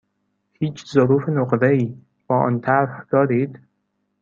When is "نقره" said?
1.29-1.69